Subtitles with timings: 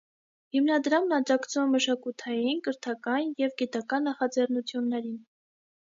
[0.55, 5.17] Հիմնադրամն աջակցում է մշակութային, կրթական և գիտական նախաձեռնություններին։